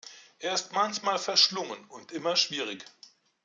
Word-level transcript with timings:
Er 0.39 0.55
ist 0.55 0.71
manchmal 0.73 1.19
verschlungen 1.19 1.85
und 1.89 2.11
immer 2.11 2.35
schwierig. 2.35 2.83